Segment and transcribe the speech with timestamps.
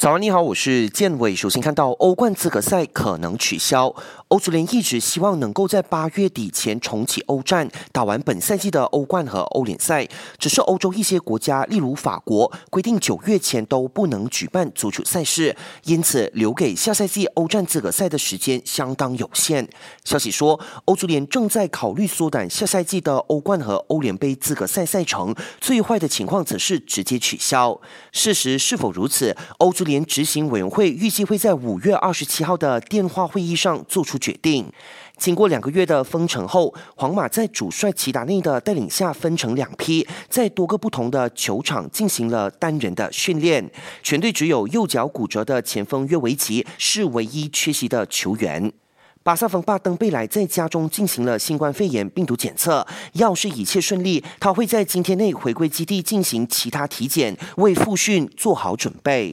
[0.00, 1.36] 早安，你好，我是建伟。
[1.36, 3.94] 首先看到欧冠资格赛可能取消，
[4.30, 10.06] 欧足联一直希望能够在八月底前重启欧战，打完本赛季的欧冠和欧联赛。
[10.38, 19.68] 只是欧洲一些国家，例如法国，规定九月前都不能举办足球赛事，因此留给下赛季欧战资格赛的时间相当有限。
[20.04, 27.80] 消息说，欧足联正在考虑缩短下赛季的欧冠和欧联杯资格赛赛程，最坏的情况则是直接取消。
[28.12, 29.36] 事实是否如此？
[29.58, 34.70] 欧足联执行委员会预计会在五月二十七号的电话会议上做出决定。
[35.16, 43.70] 经过两个月的封城后，皇马在主帅齐达内的带领下分成两批，在多个不同的球场进行了单人的训练。
[44.02, 48.72] 全队只有右脚骨折的前锋约维奇是唯一缺席的球员。
[49.22, 59.28] 巴萨锋霸登贝莱在家中进行了新冠肺炎病毒检测，要是一切顺利，他会在今天内回归基地进行其他体检，为复训做好准备。